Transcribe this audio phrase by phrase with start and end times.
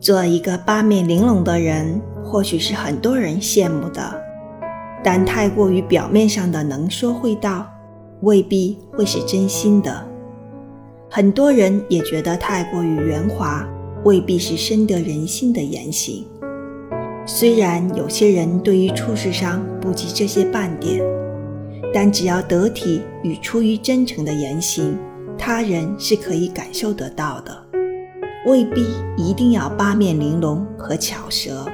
[0.00, 4.18] 做一个八面玲珑的人，或许是很多人羡慕的，
[5.04, 7.66] 但太过于表面上的能说会道，
[8.22, 10.02] 未必会是真心的。
[11.10, 13.68] 很多人也觉得太过于圆滑，
[14.04, 16.24] 未必是深得人心的言行。
[17.26, 21.02] 虽然有些人对于处事上不及这些半点，
[21.92, 24.96] 但只要得体与出于真诚的言行，
[25.36, 27.69] 他人是可以感受得到的。
[28.46, 28.86] 未必
[29.16, 31.66] 一定要八面玲珑和巧舌。